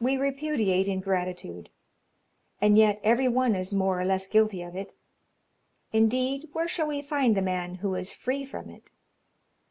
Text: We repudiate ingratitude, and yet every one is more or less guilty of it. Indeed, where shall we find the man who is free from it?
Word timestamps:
We 0.00 0.16
repudiate 0.16 0.88
ingratitude, 0.88 1.68
and 2.58 2.78
yet 2.78 2.98
every 3.04 3.28
one 3.28 3.54
is 3.54 3.70
more 3.74 4.00
or 4.00 4.04
less 4.06 4.26
guilty 4.26 4.62
of 4.62 4.74
it. 4.74 4.94
Indeed, 5.92 6.48
where 6.54 6.66
shall 6.68 6.86
we 6.86 7.02
find 7.02 7.36
the 7.36 7.42
man 7.42 7.74
who 7.74 7.94
is 7.96 8.14
free 8.14 8.46
from 8.46 8.70
it? 8.70 8.92